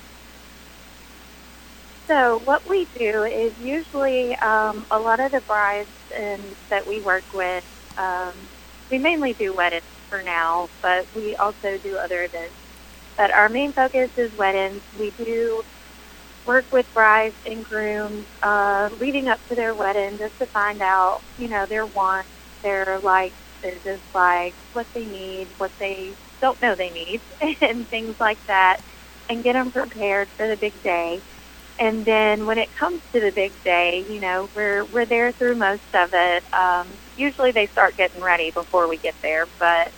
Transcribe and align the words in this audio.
So 2.06 2.40
what 2.44 2.68
we 2.68 2.86
do 2.96 3.22
is 3.22 3.56
usually 3.60 4.34
um, 4.36 4.84
a 4.90 4.98
lot 4.98 5.20
of 5.20 5.30
the 5.32 5.40
brides 5.42 5.88
and 6.14 6.42
that 6.68 6.86
we 6.86 7.00
work 7.00 7.24
with. 7.32 7.64
Um, 7.96 8.32
we 8.92 9.00
mainly 9.00 9.34
do 9.34 9.54
weddings 9.54 9.84
for 10.10 10.22
now, 10.22 10.70
but 10.82 11.08
we 11.16 11.36
also 11.36 11.78
do 11.82 11.98
other 11.98 12.24
events. 12.24 12.54
But 13.18 13.32
our 13.32 13.50
main 13.50 13.74
focus 13.74 14.10
is 14.18 14.32
weddings. 14.38 14.82
We 14.98 15.12
do 15.12 15.64
work 16.46 16.66
with 16.72 16.86
brides 16.94 17.36
and 17.46 17.64
grooms 17.64 18.26
uh, 18.42 18.90
leading 19.00 19.28
up 19.28 19.46
to 19.48 19.56
their 19.56 19.74
wedding 19.74 20.18
just 20.18 20.38
to 20.40 20.46
find 20.48 20.82
out, 20.82 21.22
you 21.38 21.48
know, 21.48 21.66
their 21.68 21.86
wants, 21.86 22.30
their 22.62 23.00
likes, 23.00 23.36
their 23.62 23.76
dislikes, 23.76 24.56
what 24.72 24.88
they 24.94 25.06
need, 25.06 25.48
what 25.58 25.72
they 25.80 26.16
don't 26.40 26.60
know 26.62 26.74
they 26.76 26.90
need, 26.90 27.22
and 27.62 27.88
things 27.90 28.16
like 28.20 28.38
that, 28.48 28.78
and 29.28 29.44
get 29.44 29.54
them 29.54 29.72
prepared 29.72 30.28
for 30.36 30.48
the 30.48 30.56
big 30.56 30.82
day. 30.82 31.22
And 31.78 32.04
then 32.04 32.46
when 32.46 32.58
it 32.58 32.74
comes 32.76 33.00
to 33.12 33.20
the 33.20 33.30
big 33.30 33.52
day, 33.64 34.04
you 34.08 34.20
know, 34.20 34.48
we're 34.54 34.84
we're 34.84 35.06
there 35.06 35.32
through 35.32 35.56
most 35.56 35.94
of 35.94 36.10
it. 36.12 36.44
Um, 36.52 36.86
usually 37.16 37.50
they 37.50 37.66
start 37.66 37.96
getting 37.96 38.22
ready 38.22 38.50
before 38.50 38.88
we 38.88 38.96
get 38.96 39.14
there, 39.22 39.46
but 39.58 39.90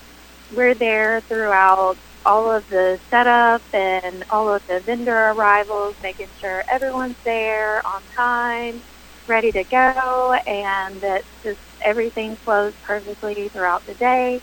we're 0.55 0.75
there 0.75 1.21
throughout 1.23 1.97
all 2.27 2.51
of 2.51 2.69
the 2.71 2.99
setup 3.11 3.63
and 3.75 4.25
all 4.31 4.53
of 4.53 4.67
the 4.67 4.81
vendor 4.81 5.31
arrivals, 5.31 5.95
making 6.03 6.29
sure 6.41 6.65
everyone's 6.71 7.17
there 7.25 7.87
on 7.87 8.03
time, 8.15 8.81
ready 9.27 9.53
to 9.53 9.65
go, 9.65 10.39
and 10.47 11.01
that 11.01 11.23
just 11.43 11.61
everything 11.83 12.37
flows 12.37 12.73
perfectly 12.85 13.49
throughout 13.49 13.85
the 13.87 13.95
day, 13.95 14.41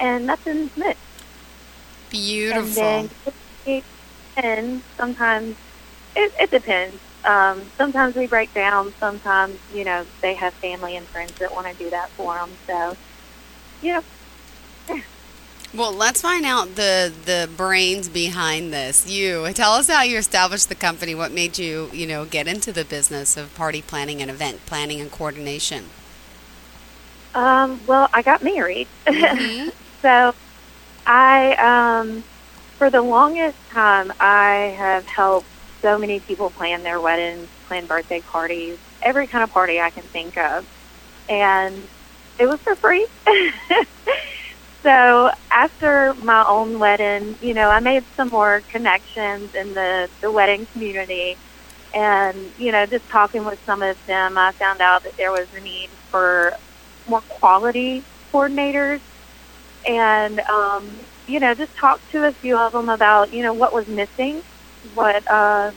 and 0.00 0.26
nothing's 0.26 0.74
missed. 0.76 0.98
Beautiful. 2.08 2.82
And 2.82 3.10
then, 3.66 3.82
and 4.36 4.82
sometimes 4.96 5.56
it, 6.16 6.32
it 6.40 6.50
depends. 6.50 6.96
Um, 7.24 7.62
sometimes 7.76 8.14
we 8.16 8.26
break 8.26 8.52
down. 8.54 8.92
Sometimes, 8.98 9.58
you 9.74 9.84
know, 9.84 10.06
they 10.22 10.34
have 10.34 10.54
family 10.54 10.96
and 10.96 11.06
friends 11.06 11.32
that 11.38 11.54
want 11.54 11.66
to 11.66 11.74
do 11.74 11.90
that 11.90 12.08
for 12.10 12.34
them. 12.34 12.50
So, 12.66 12.96
you 13.82 13.94
know. 13.94 15.00
Well, 15.74 15.92
let's 15.92 16.22
find 16.22 16.46
out 16.46 16.76
the 16.76 17.12
the 17.26 17.48
brains 17.54 18.08
behind 18.08 18.72
this. 18.72 19.06
You 19.06 19.52
tell 19.52 19.72
us 19.72 19.88
how 19.88 20.02
you 20.02 20.16
established 20.16 20.70
the 20.70 20.74
company. 20.74 21.14
What 21.14 21.30
made 21.30 21.58
you, 21.58 21.90
you 21.92 22.06
know, 22.06 22.24
get 22.24 22.48
into 22.48 22.72
the 22.72 22.84
business 22.86 23.36
of 23.36 23.54
party 23.54 23.82
planning 23.82 24.22
and 24.22 24.30
event 24.30 24.64
planning 24.64 24.98
and 25.00 25.10
coordination? 25.12 25.90
Um, 27.34 27.80
well, 27.86 28.08
I 28.14 28.22
got 28.22 28.42
married, 28.42 28.88
Mhm. 29.06 29.72
so 30.02 30.34
I, 31.06 31.54
um, 31.54 32.24
for 32.78 32.90
the 32.90 33.02
longest 33.02 33.58
time, 33.70 34.12
I 34.18 34.74
have 34.78 35.06
helped 35.06 35.46
so 35.82 35.98
many 35.98 36.20
people 36.20 36.50
plan 36.50 36.82
their 36.82 37.00
weddings, 37.00 37.48
plan 37.66 37.86
birthday 37.86 38.20
parties, 38.20 38.78
every 39.02 39.26
kind 39.26 39.44
of 39.44 39.50
party 39.50 39.80
I 39.80 39.90
can 39.90 40.02
think 40.02 40.36
of, 40.36 40.66
and 41.28 41.82
it 42.38 42.46
was 42.46 42.60
for 42.60 42.74
free. 42.76 43.06
so 44.82 45.30
after 45.50 46.14
my 46.14 46.44
own 46.46 46.78
wedding, 46.78 47.36
you 47.42 47.54
know, 47.54 47.68
I 47.68 47.80
made 47.80 48.04
some 48.16 48.28
more 48.28 48.62
connections 48.70 49.54
in 49.54 49.74
the 49.74 50.08
the 50.20 50.30
wedding 50.30 50.66
community, 50.72 51.36
and 51.94 52.52
you 52.58 52.72
know, 52.72 52.86
just 52.86 53.08
talking 53.08 53.44
with 53.44 53.64
some 53.66 53.82
of 53.82 54.04
them, 54.06 54.38
I 54.38 54.52
found 54.52 54.80
out 54.80 55.04
that 55.04 55.16
there 55.16 55.32
was 55.32 55.46
a 55.56 55.60
need 55.60 55.90
for 56.10 56.54
more 57.08 57.22
quality 57.22 58.04
coordinators. 58.32 59.00
And 59.86 60.40
um, 60.40 60.90
you 61.28 61.38
know 61.38 61.54
just 61.54 61.76
talked 61.76 62.10
to 62.10 62.26
a 62.26 62.32
few 62.32 62.58
of 62.58 62.72
them 62.72 62.88
about 62.88 63.32
you 63.32 63.42
know 63.42 63.52
what 63.52 63.72
was 63.72 63.86
missing 63.86 64.42
what 64.82 65.22
uh, 65.30 65.72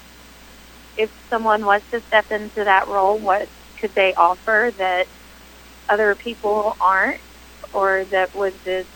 if 0.95 1.11
someone 1.29 1.65
was 1.65 1.81
to 1.91 2.01
step 2.07 2.25
into 2.31 2.63
that 2.65 2.87
role 2.87 3.19
what 3.19 3.49
could 3.79 3.93
they 3.95 4.13
offer 4.15 4.71
that 4.77 5.07
other 5.89 6.15
people 6.15 6.75
aren't? 6.79 7.21
Or 7.73 8.05
that 8.11 8.33
would 8.33 8.63
just 8.63 8.89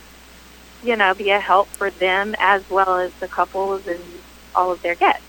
you 0.81 0.95
know 0.97 1.13
be 1.15 1.31
a 1.31 1.39
help 1.39 1.69
for 1.77 1.91
them 1.91 2.35
as 2.39 2.63
well 2.69 2.99
as 2.99 3.11
the 3.21 3.27
couples 3.27 3.83
and 3.87 4.23
all 4.55 4.71
of 4.71 4.81
their 4.81 4.95
guests? 4.95 5.23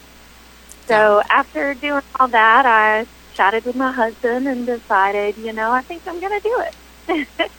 So 0.88 1.22
after 1.30 1.74
doing 1.74 2.02
all 2.18 2.28
that 2.28 2.66
i 2.66 3.06
chatted 3.34 3.64
with 3.64 3.76
my 3.76 3.92
husband 3.92 4.46
and 4.48 4.66
decided 4.66 5.36
you 5.36 5.52
know 5.52 5.70
i 5.72 5.82
think 5.82 6.02
i'm 6.06 6.20
going 6.20 6.40
to 6.40 6.48
do 6.48 6.64
it. 6.66 7.28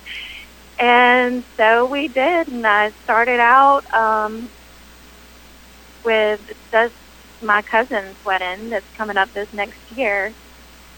And 0.79 1.45
so 1.57 1.85
we 1.85 2.07
did, 2.07 2.47
and 2.49 2.65
I 2.67 2.93
started 3.03 3.39
out 3.39 3.83
um, 3.93 4.51
with 6.03 6.41
just 6.71 6.95
my 7.41 7.63
cousin's 7.63 8.17
wedding 8.25 8.69
that's 8.69 8.87
coming 8.97 9.17
up 9.17 9.33
this 9.33 9.49
next 9.53 9.79
year. 9.89 10.35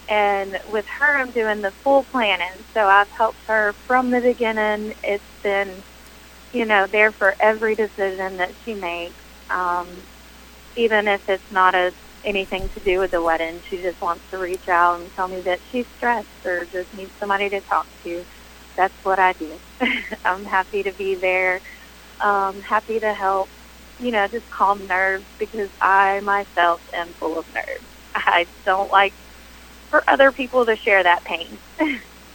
And 0.08 0.58
with 0.66 0.86
her, 1.00 1.18
I'm 1.20 1.32
doing 1.32 1.62
the 1.62 1.72
full 1.84 2.04
planning. 2.04 2.64
So 2.74 2.80
I've 2.82 3.10
helped 3.16 3.42
her 3.46 3.76
from 3.86 4.10
the 4.10 4.20
beginning. 4.20 4.94
It's 5.04 5.24
been, 5.42 5.84
you 6.52 6.66
know, 6.66 6.86
there 6.90 7.12
for 7.12 7.36
every 7.40 7.76
decision 7.76 8.38
that 8.38 8.54
she 8.64 8.74
makes. 8.74 9.24
Um, 9.50 10.04
even 10.76 11.08
if 11.08 11.22
it's 11.28 11.44
not 11.50 11.74
a, 11.74 11.92
anything 12.24 12.70
to 12.70 12.80
do 12.80 13.00
with 13.00 13.12
the 13.12 13.22
wedding, 13.22 13.62
she 13.68 13.82
just 13.82 14.00
wants 14.00 14.24
to 14.30 14.38
reach 14.38 14.68
out 14.68 15.00
and 15.00 15.12
tell 15.14 15.28
me 15.28 15.42
that 15.42 15.60
she's 15.70 15.86
stressed 15.96 16.28
or 16.44 16.66
just 16.66 16.92
needs 16.92 17.12
somebody 17.20 17.50
to 17.50 17.60
talk 17.62 17.88
to 18.04 18.26
that's 18.76 18.94
what 19.04 19.18
I 19.20 19.34
do. 19.34 19.60
I'm 20.24 20.44
happy 20.46 20.84
to 20.84 20.94
be 20.94 21.16
there. 21.20 21.62
Um, 22.20 22.60
happy 22.62 23.00
to 23.00 23.14
help, 23.14 23.50
you 24.00 24.10
know, 24.10 24.26
just 24.28 24.48
calm 24.50 24.86
nerves 24.86 25.24
because 25.38 25.68
I 25.80 26.20
myself 26.20 26.92
am 26.94 27.08
full 27.08 27.38
of 27.38 27.54
nerves. 27.54 27.84
I 28.14 28.46
don't 28.64 28.90
like 28.90 29.12
for 29.88 30.02
other 30.08 30.32
people 30.32 30.66
to 30.66 30.76
share 30.76 31.02
that 31.02 31.24
pain. 31.24 31.58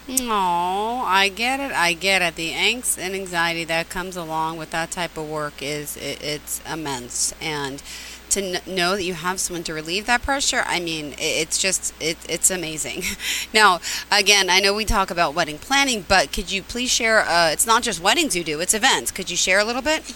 Oh, 0.07 1.03
I 1.03 1.29
get 1.29 1.59
it. 1.59 1.71
I 1.71 1.93
get 1.93 2.21
it. 2.21 2.35
The 2.35 2.51
angst 2.51 2.99
and 2.99 3.15
anxiety 3.15 3.63
that 3.63 3.89
comes 3.89 4.15
along 4.15 4.57
with 4.57 4.69
that 4.69 4.91
type 4.91 5.17
of 5.17 5.27
work 5.27 5.63
is 5.63 5.97
it, 5.97 6.21
it's 6.21 6.61
immense, 6.71 7.33
and 7.41 7.81
to 8.29 8.41
kn- 8.41 8.61
know 8.67 8.95
that 8.95 9.03
you 9.03 9.15
have 9.15 9.39
someone 9.39 9.63
to 9.63 9.73
relieve 9.73 10.05
that 10.05 10.21
pressure, 10.21 10.63
I 10.65 10.79
mean, 10.79 11.13
it, 11.13 11.19
it's 11.19 11.57
just 11.57 11.93
it, 11.99 12.17
it's 12.29 12.51
amazing. 12.51 13.03
now, 13.53 13.79
again, 14.11 14.49
I 14.49 14.59
know 14.59 14.75
we 14.75 14.85
talk 14.85 15.09
about 15.09 15.33
wedding 15.33 15.57
planning, 15.57 16.05
but 16.07 16.31
could 16.31 16.51
you 16.51 16.61
please 16.61 16.91
share? 16.91 17.21
Uh, 17.21 17.49
it's 17.49 17.65
not 17.65 17.81
just 17.81 17.99
weddings 17.99 18.35
you 18.35 18.43
do; 18.43 18.59
it's 18.59 18.75
events. 18.75 19.09
Could 19.09 19.31
you 19.31 19.37
share 19.37 19.59
a 19.59 19.65
little 19.65 19.81
bit? 19.81 20.13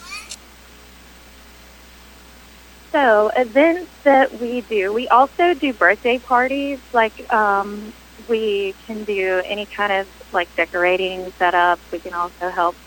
So, 2.92 3.30
events 3.36 3.92
that 4.04 4.34
we 4.40 4.62
do, 4.62 4.92
we 4.94 5.08
also 5.10 5.54
do 5.60 5.74
birthday 5.74 6.18
parties. 6.20 6.80
Like, 6.92 7.32
um, 7.32 7.94
we 8.28 8.76
can 8.86 9.04
do 9.06 9.42
any 9.48 9.68
kind 9.76 9.94
of 9.94 10.08
like 10.32 10.50
decorating 10.56 11.32
setup. 11.38 11.80
We 11.92 12.00
can 12.00 12.14
also 12.14 12.50
help 12.54 12.78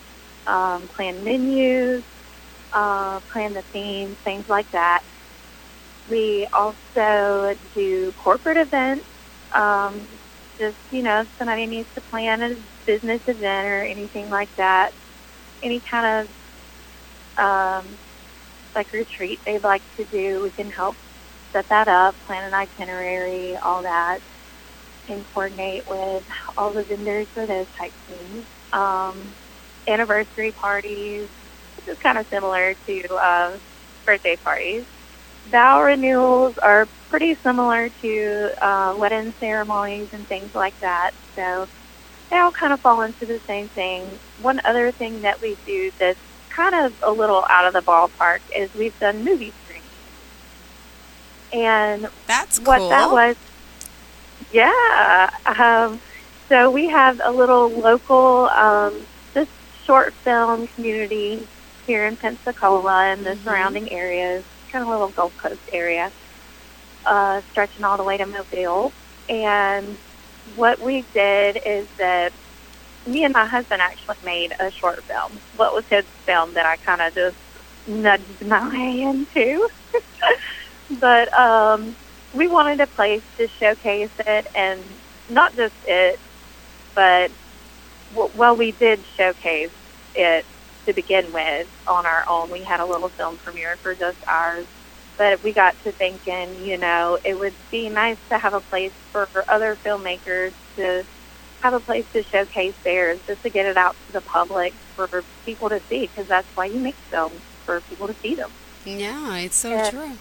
um, 0.45 0.89
plan 0.89 1.23
menus, 1.23 2.03
uh, 2.73 3.21
plan 3.31 3.53
the 3.53 3.63
themes, 3.71 4.17
things 4.23 4.45
like 4.49 4.69
that. 4.71 5.03
We 6.09 6.47
also 6.53 7.55
do 7.73 8.13
corporate 8.13 8.57
events. 8.57 9.05
Um, 9.53 10.07
just, 10.59 10.77
you 10.91 11.01
know, 11.01 11.21
if 11.21 11.27
somebody 11.37 11.65
needs 11.65 11.89
to 11.95 12.01
plan 12.01 12.41
a 12.41 12.55
business 12.85 13.21
event 13.27 13.67
or 13.67 13.83
anything 13.83 14.29
like 14.29 14.49
that, 14.57 14.91
any 15.63 15.81
kind 15.89 16.29
of 17.37 17.43
um, 17.43 17.99
like 18.75 18.91
retreat 18.93 19.39
they'd 19.45 19.63
like 19.63 19.83
to 19.97 20.05
do, 20.05 20.41
we 20.43 20.51
can 20.51 20.71
help 20.71 20.95
set 21.53 21.67
that 21.69 21.87
up, 21.87 22.15
plan 22.25 22.43
an 22.43 22.53
itinerary, 22.53 23.57
all 23.57 23.83
that, 23.83 24.19
and 25.07 25.25
coordinate 25.33 25.87
with 25.87 26.23
all 26.57 26.73
the 26.73 26.83
vendors 26.83 27.27
for 27.33 27.45
those 27.45 27.67
type 27.77 27.93
things. 28.07 28.45
Um, 28.73 29.35
anniversary 29.87 30.51
parties, 30.53 31.29
which 31.75 31.87
is 31.87 31.97
kind 32.01 32.17
of 32.17 32.27
similar 32.31 32.75
to 32.87 33.15
uh, 33.15 33.59
birthday 34.05 34.37
parties. 34.37 34.85
Vow 35.51 35.81
renewals 35.81 36.55
are 36.61 36.87
pretty 37.09 37.37
similar 37.43 37.89
to 38.01 38.49
uh, 38.61 38.95
wedding 38.97 39.33
ceremonies 39.39 40.09
and 40.13 40.27
things 40.27 40.51
like 40.55 40.79
that. 40.81 41.11
So 41.35 41.67
they 42.31 42.37
all 42.37 42.51
kind 42.51 42.73
of 42.73 42.81
fall 42.81 43.01
into 43.01 43.25
the 43.25 43.41
same 43.47 43.69
thing. 43.69 44.19
One 44.41 44.61
other 44.65 44.91
thing 44.93 45.21
that 45.21 45.41
we 45.41 45.57
do 45.65 45.91
that's 45.99 46.19
kind 46.55 46.75
of 46.75 46.93
a 47.03 47.11
little 47.11 47.45
out 47.49 47.65
of 47.65 47.73
the 47.73 47.81
ballpark 47.81 48.39
is 48.55 48.73
we've 48.75 48.97
done 48.99 49.23
movie 49.23 49.51
screenings. 49.65 49.83
And 51.51 52.07
That's 52.27 52.59
what 52.59 52.79
cool. 52.79 52.89
that 52.89 53.11
was, 53.11 53.35
yeah. 54.51 55.29
Um, 55.45 55.99
so 56.49 56.69
we 56.69 56.87
have 56.89 57.21
a 57.23 57.31
little 57.31 57.69
local, 57.69 58.49
um, 58.49 58.93
just 59.33 59.49
short 59.85 60.13
film 60.13 60.67
community 60.67 61.47
here 61.87 62.05
in 62.05 62.15
Pensacola 62.15 63.05
and 63.05 63.25
the 63.25 63.31
Mhm. 63.31 63.43
surrounding 63.43 63.91
areas, 63.91 64.43
kind 64.71 64.83
of 64.83 64.87
a 64.87 64.91
little 64.91 65.09
Gulf 65.09 65.37
Coast 65.37 65.61
area, 65.71 66.11
uh, 67.05 67.41
stretching 67.51 67.83
all 67.83 67.97
the 67.97 68.03
way 68.03 68.17
to 68.17 68.25
Mobile. 68.25 68.91
And 69.27 69.97
what 70.55 70.79
we 70.79 71.03
did 71.13 71.61
is 71.65 71.87
that 71.97 72.33
me 73.05 73.23
and 73.23 73.33
my 73.33 73.45
husband 73.45 73.81
actually 73.81 74.17
made 74.23 74.53
a 74.59 74.71
short 74.71 75.03
film. 75.03 75.39
What 75.57 75.73
was 75.73 75.85
his 75.85 76.05
film 76.25 76.53
that 76.53 76.65
I 76.65 76.77
kind 76.77 77.01
of 77.01 77.13
just 77.13 77.37
nudged 77.87 78.45
my 78.45 78.69
way 78.73 79.01
into? 79.01 79.69
but 80.99 81.33
um, 81.37 81.95
we 82.33 82.47
wanted 82.47 82.79
a 82.79 82.87
place 82.87 83.23
to 83.37 83.47
showcase 83.47 84.11
it, 84.25 84.47
and 84.55 84.81
not 85.29 85.55
just 85.55 85.75
it, 85.87 86.19
but 86.95 87.31
well, 88.35 88.55
we 88.55 88.71
did 88.71 89.03
showcase 89.17 89.71
it 90.15 90.45
to 90.85 90.93
begin 90.93 91.31
with 91.33 91.67
on 91.87 92.05
our 92.05 92.23
own. 92.27 92.49
We 92.51 92.61
had 92.61 92.79
a 92.79 92.85
little 92.85 93.09
film 93.09 93.37
premiere 93.37 93.75
for 93.77 93.95
just 93.95 94.17
ours, 94.27 94.65
but 95.17 95.43
we 95.43 95.51
got 95.51 95.81
to 95.83 95.91
thinking, 95.91 96.65
you 96.65 96.77
know, 96.77 97.17
it 97.23 97.39
would 97.39 97.53
be 97.71 97.89
nice 97.89 98.17
to 98.29 98.37
have 98.37 98.53
a 98.53 98.59
place 98.59 98.91
for 99.11 99.27
other 99.47 99.77
filmmakers 99.83 100.53
to 100.75 101.05
have 101.63 101.73
a 101.73 101.79
place 101.79 102.05
to 102.13 102.23
showcase 102.23 102.75
theirs, 102.83 103.19
just 103.25 103.41
to 103.43 103.49
get 103.49 103.65
it 103.65 103.77
out 103.77 103.95
to 104.07 104.13
the 104.13 104.21
public 104.21 104.73
for 104.95 105.23
people 105.45 105.69
to 105.69 105.81
see, 105.89 106.01
because 106.07 106.27
that's 106.27 106.47
why 106.55 106.65
you 106.65 106.79
make 106.79 106.97
films 107.09 107.41
for 107.65 107.81
people 107.81 108.07
to 108.07 108.15
see 108.21 108.35
them. 108.35 108.51
yeah, 108.85 109.37
it's 109.37 109.55
so 109.57 109.71
Yeah. 109.71 109.89
true. 109.89 110.19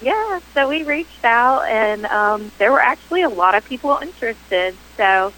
Yeah, 0.00 0.40
so 0.54 0.68
we 0.68 0.82
reached 0.84 1.24
out, 1.24 1.62
and 1.68 2.04
um, 2.06 2.52
there 2.58 2.72
were 2.72 2.80
actually 2.80 3.22
a 3.22 3.28
lot 3.28 3.54
of 3.54 3.64
people 3.64 3.98
interested. 4.02 4.76
So 4.96 5.32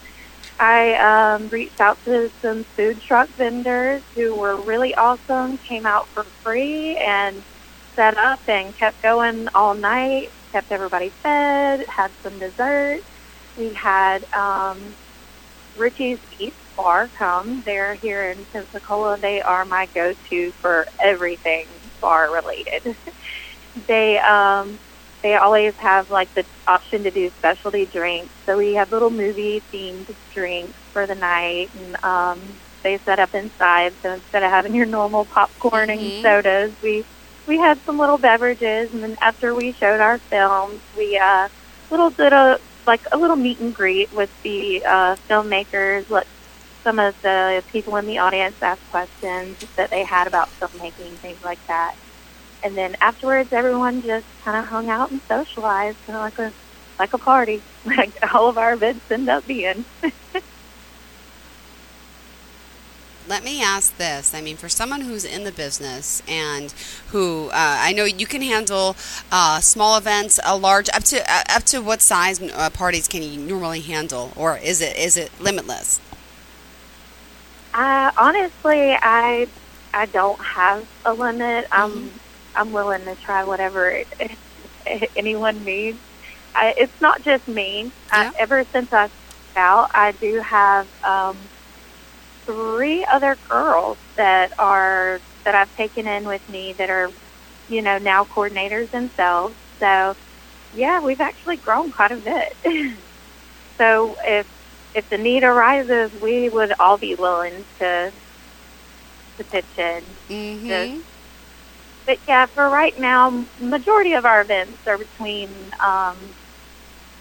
I 0.59 0.95
um, 1.37 1.49
reached 1.49 1.81
out 1.81 2.03
to 2.05 2.31
some 2.43 2.65
food 2.77 3.01
truck 3.03 3.29
vendors 3.37 4.03
who 4.15 4.35
were 4.35 4.57
really 4.57 4.95
awesome, 4.95 5.59
came 5.59 5.87
out 5.87 6.09
for 6.09 6.25
free, 6.43 6.97
and 6.97 7.45
set 7.95 8.17
up 8.17 8.41
and 8.49 8.77
kept 8.77 9.01
going 9.03 9.49
all 9.55 9.75
night, 9.75 10.33
kept 10.53 10.73
everybody 10.73 11.11
fed, 11.23 11.85
had 11.89 12.11
some 12.23 12.39
dessert. 12.39 13.03
We 13.59 13.75
had 13.75 14.25
um, 14.35 14.95
Richie's 15.77 16.19
East 16.39 16.57
Bar 16.77 17.11
come. 17.19 17.63
They're 17.67 17.97
here 17.97 18.31
in 18.31 18.45
Pensacola. 18.47 19.19
They 19.19 19.43
are 19.43 19.65
my 19.65 19.87
go-to 19.95 20.53
for 20.63 20.87
everything 21.03 21.67
bar 22.01 22.31
related. 22.33 22.97
they 23.89 24.19
um, 24.19 24.79
they 25.23 25.35
always 25.35 25.75
have 25.79 26.09
like 26.11 26.33
the 26.35 26.45
option 26.69 27.03
to 27.03 27.11
do 27.11 27.31
specialty 27.39 27.85
drinks. 27.87 28.33
So 28.47 28.57
we 28.57 28.75
have 28.75 28.93
little 28.93 29.11
movie 29.11 29.63
themed 29.73 30.15
drinks 30.33 30.79
for 30.93 31.07
the 31.07 31.17
night, 31.17 31.71
and 31.75 31.97
um, 32.05 32.41
they 32.85 32.99
set 33.05 33.19
up 33.19 33.35
inside. 33.35 33.93
So 34.03 34.13
instead 34.13 34.45
of 34.45 34.51
having 34.51 34.75
your 34.75 34.87
normal 34.87 35.25
popcorn 35.25 35.89
Mhm. 35.89 35.99
and 35.99 36.23
sodas, 36.23 36.73
we 36.81 37.05
we 37.47 37.59
had 37.59 37.81
some 37.85 37.99
little 37.99 38.19
beverages, 38.19 38.93
and 38.93 39.03
then 39.03 39.17
after 39.21 39.55
we 39.55 39.73
showed 39.73 40.01
our 40.01 40.19
films, 40.31 40.81
we 40.97 41.19
uh, 41.19 41.49
little 41.91 42.11
did 42.11 42.33
a 42.33 42.61
like 42.89 43.03
a 43.13 43.19
little 43.19 43.37
meet 43.37 43.61
and 43.61 43.75
greet 43.75 44.13
with 44.13 44.31
the 44.43 44.83
uh, 44.85 45.17
filmmakers. 45.31 46.11
Let 46.11 46.27
some 46.85 46.99
of 46.99 47.15
the 47.23 47.63
people 47.71 47.97
in 47.97 48.07
the 48.07 48.19
audience 48.19 48.57
ask 48.63 48.81
questions 48.91 49.57
that 49.77 49.91
they 49.91 50.05
had 50.05 50.27
about 50.27 50.51
filmmaking, 50.61 51.21
things 51.21 51.39
like 51.45 51.61
that. 51.69 51.95
And 52.65 52.77
then 52.77 52.97
afterwards, 53.01 53.51
everyone 53.53 54.03
just 54.03 54.27
kind 54.45 54.57
of 54.57 54.67
hung 54.67 54.91
out 54.91 55.13
and 55.13 55.21
socialized, 55.29 55.99
kind 56.07 56.17
of 56.17 56.23
like 56.23 56.39
a 56.39 56.53
like 56.99 57.13
a 57.15 57.19
party, 57.19 57.63
like 57.85 58.15
all 58.35 58.49
of 58.49 58.59
our 58.59 58.73
events 58.73 59.05
end 59.11 59.29
up 59.29 59.47
being. 59.47 59.85
Let 63.29 63.45
me 63.45 63.63
ask 63.63 63.95
this. 63.99 64.33
I 64.33 64.41
mean, 64.41 64.57
for 64.57 64.71
someone 64.71 65.03
who's 65.03 65.25
in 65.25 65.45
the 65.45 65.53
business 65.53 66.23
and 66.27 66.73
who 67.09 67.49
uh, 67.49 67.51
I 67.55 67.93
know 67.93 68.05
you 68.05 68.27
can 68.27 68.41
handle 68.41 68.97
uh, 69.31 69.61
small 69.61 69.99
events, 69.99 70.41
a 70.47 70.57
large 70.57 70.89
up 70.95 71.05
to 71.05 71.21
uh, 71.31 71.43
up 71.51 71.65
to 71.65 71.81
what 71.81 72.01
size 72.01 72.41
uh, 72.41 72.71
parties 72.71 73.07
can 73.07 73.23
you 73.23 73.39
normally 73.39 73.81
handle, 73.81 74.33
or 74.35 74.57
is 74.57 74.81
it 74.81 74.97
is 74.97 75.17
it 75.19 75.31
limitless? 75.41 76.01
Uh, 77.75 78.11
honestly, 78.17 78.97
I 79.01 79.47
I 79.93 80.07
don't 80.07 80.41
have 80.41 80.87
a 81.05 81.13
limit. 81.13 81.67
I'm 81.71 81.91
Mhm. 81.91 82.09
I'm 82.57 82.73
willing 82.73 83.05
to 83.05 83.15
try 83.17 83.45
whatever 83.45 83.91
it, 83.91 84.09
anyone 85.17 85.65
needs. 85.65 85.99
I, 86.55 86.75
it's 86.77 87.01
not 87.01 87.23
just 87.23 87.47
me. 87.47 87.93
Yeah. 88.13 88.33
I, 88.35 88.39
ever 88.39 88.65
since 88.73 88.93
I 88.93 89.11
out, 89.55 89.91
I 89.93 90.13
do 90.13 90.41
have 90.41 90.87
um, 91.05 91.37
three 92.49 93.07
other 93.13 93.37
girls 93.49 93.99
that 94.17 94.53
are 94.59 95.21
that 95.45 95.55
I've 95.55 95.75
taken 95.77 96.07
in 96.07 96.27
with 96.27 96.47
me 96.49 96.75
that 96.79 96.89
are, 96.89 97.11
you 97.69 97.83
know, 97.83 97.99
now 97.99 98.25
coordinators 98.25 98.91
themselves. 98.91 99.55
So, 99.79 100.17
yeah, 100.75 101.01
we've 101.01 101.21
actually 101.21 101.57
grown 101.57 101.93
quite 101.93 102.13
a 102.13 102.17
bit. 102.17 102.57
so 103.79 104.17
if 104.25 104.47
if 104.95 105.09
the 105.11 105.19
need 105.19 105.45
arises, 105.45 106.11
we 106.21 106.49
would 106.49 106.73
all 106.81 106.97
be 106.97 107.15
willing 107.15 107.67
to 107.81 108.13
to 109.37 109.45
pitch 109.45 109.65
in. 109.77 110.03
Mm-hmm. 110.31 111.01
But 112.07 112.19
yeah, 112.27 112.47
for 112.47 112.71
right 112.71 112.99
now, 112.99 113.45
majority 113.61 114.15
of 114.15 114.25
our 114.25 114.41
events 114.41 114.79
are 114.87 114.97
between 114.97 115.51
um, 115.85 116.17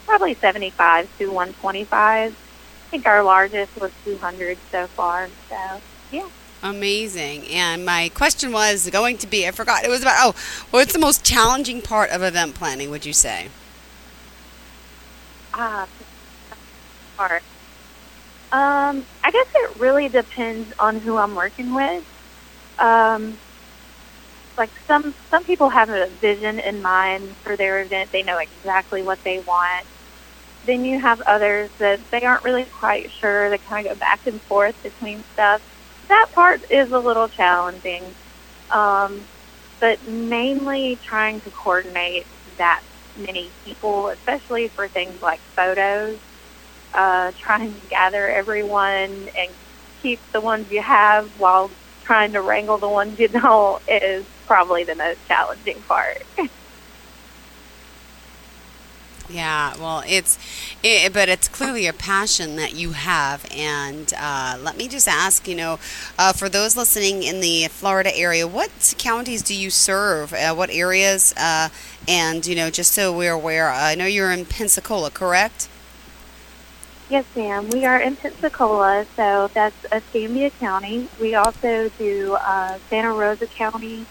probably 0.05 0.37
75 0.39 1.09
to 1.19 1.27
125. 1.27 2.33
I 2.33 2.46
think 2.89 3.05
our 3.05 3.23
largest 3.23 3.79
was 3.79 3.91
200 4.05 4.57
so 4.71 4.87
far. 4.87 5.29
So 5.49 5.81
yeah. 6.11 6.27
Amazing. 6.63 7.47
And 7.49 7.85
my 7.85 8.09
question 8.09 8.51
was 8.51 8.89
going 8.89 9.17
to 9.19 9.27
be 9.27 9.47
I 9.47 9.51
forgot. 9.51 9.83
It 9.83 9.89
was 9.89 10.01
about 10.01 10.15
oh, 10.19 10.65
what's 10.71 10.93
the 10.93 10.99
most 10.99 11.23
challenging 11.23 11.81
part 11.81 12.09
of 12.09 12.23
event 12.23 12.55
planning? 12.55 12.89
Would 12.89 13.05
you 13.05 13.13
say? 13.13 13.49
Ah, 15.53 15.87
part. 17.15 17.43
Um, 18.51 19.05
I 19.23 19.31
guess 19.31 19.47
it 19.55 19.77
really 19.77 20.07
depends 20.07 20.71
on 20.79 20.99
who 20.99 21.17
I'm 21.17 21.35
working 21.35 21.73
with. 21.73 22.05
Um, 22.79 23.37
like 24.57 24.69
some 24.87 25.13
some 25.29 25.43
people 25.43 25.69
have 25.69 25.89
a 25.89 26.07
vision 26.21 26.59
in 26.59 26.81
mind 26.81 27.29
for 27.43 27.55
their 27.55 27.81
event. 27.81 28.11
They 28.11 28.23
know 28.23 28.37
exactly 28.37 29.03
what 29.03 29.23
they 29.23 29.39
want. 29.39 29.85
Then 30.67 30.85
you 30.85 31.01
have 31.01 31.21
others 31.21 31.71
that 31.79 32.01
they 32.11 32.23
aren't 32.23 32.43
really 32.43 32.65
quite 32.79 33.11
sure. 33.21 33.49
They 33.49 33.59
kind 33.59 33.87
of 33.87 33.95
go 33.95 33.99
back 33.99 34.27
and 34.27 34.41
forth 34.43 34.75
between 34.83 35.25
stuff. 35.33 35.61
That 36.09 36.27
part 36.35 36.63
is 36.71 36.91
a 36.91 36.99
little 36.99 37.29
challenging, 37.29 38.15
um, 38.71 39.27
but 39.81 40.07
mainly 40.07 40.99
trying 41.07 41.41
to 41.41 41.51
coordinate 41.51 42.27
that 42.57 42.83
many 43.17 43.51
people, 43.65 44.09
especially 44.09 44.69
for 44.75 44.89
things 44.89 45.21
like 45.21 45.41
photos. 45.55 46.19
Uh, 46.93 47.31
trying 47.43 47.79
to 47.79 47.87
gather 47.87 48.29
everyone 48.29 49.29
and 49.37 49.51
keep 50.01 50.21
the 50.33 50.41
ones 50.41 50.67
you 50.71 50.81
have 50.81 51.29
while 51.37 51.71
trying 52.05 52.33
to 52.33 52.41
wrangle 52.41 52.79
the 52.79 52.89
ones 52.89 53.19
you 53.19 53.27
don't 53.27 53.83
is 53.87 54.25
probably 54.47 54.83
the 54.85 54.95
most 54.95 55.19
challenging 55.27 55.81
part. 55.83 56.25
Yeah, 59.29 59.75
well, 59.77 60.03
it's, 60.07 60.39
it, 60.81 61.11
but 61.11 61.27
it's 61.27 61.49
clearly 61.49 61.85
a 61.85 61.91
passion 61.91 62.55
that 62.55 62.75
you 62.75 62.93
have. 62.93 63.45
And 63.53 64.13
uh, 64.17 64.57
let 64.61 64.77
me 64.77 64.87
just 64.87 65.07
ask, 65.07 65.47
you 65.47 65.55
know, 65.55 65.79
uh, 66.17 66.31
for 66.31 66.47
those 66.47 66.77
listening 66.77 67.23
in 67.23 67.41
the 67.41 67.67
Florida 67.67 68.15
area, 68.15 68.47
what 68.47 68.95
counties 68.97 69.41
do 69.41 69.53
you 69.53 69.69
serve? 69.69 70.33
Uh, 70.33 70.55
what 70.55 70.69
areas? 70.69 71.33
Uh, 71.35 71.67
and 72.07 72.45
you 72.47 72.55
know, 72.55 72.69
just 72.69 72.93
so 72.93 73.15
we're 73.15 73.33
aware, 73.33 73.69
I 73.69 73.95
know 73.95 74.05
you're 74.05 74.31
in 74.31 74.45
Pensacola, 74.45 75.11
correct? 75.11 75.67
Yes, 77.09 77.25
ma'am. 77.35 77.69
We 77.69 77.85
are 77.85 77.99
in 77.99 78.15
Pensacola, 78.15 79.05
so 79.15 79.49
that's 79.53 79.85
Escambia 79.91 80.49
County. 80.51 81.09
We 81.21 81.35
also 81.35 81.89
do 81.97 82.37
uh, 82.39 82.79
Santa 82.89 83.11
Rosa 83.13 83.47
County, 83.47 84.05